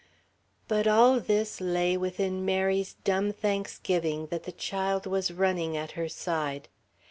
[0.67, 6.09] But all this lay within Mary's dumb thanksgiving that the child was running at her
[6.09, 6.69] side.